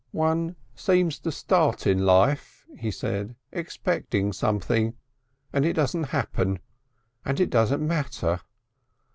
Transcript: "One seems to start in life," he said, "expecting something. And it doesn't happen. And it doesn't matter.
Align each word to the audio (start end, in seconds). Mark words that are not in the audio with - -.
"One 0.13 0.55
seems 0.73 1.19
to 1.19 1.31
start 1.31 1.85
in 1.85 2.07
life," 2.07 2.65
he 2.75 2.89
said, 2.89 3.35
"expecting 3.51 4.33
something. 4.33 4.95
And 5.53 5.63
it 5.63 5.73
doesn't 5.73 6.05
happen. 6.05 6.57
And 7.23 7.39
it 7.39 7.51
doesn't 7.51 7.85
matter. 7.87 8.41